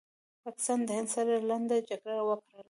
[0.43, 2.59] پاکستان د هند سره لنډه جګړه وکړله